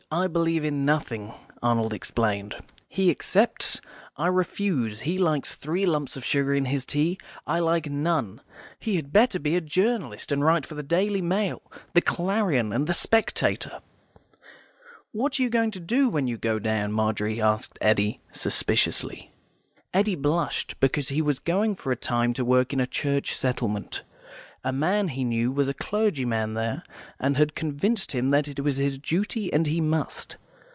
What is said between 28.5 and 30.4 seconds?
was his duty and he must.